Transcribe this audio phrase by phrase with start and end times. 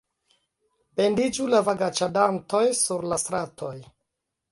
[1.01, 3.75] Pendiĝu la vagaĉadantoj sur la stratoj!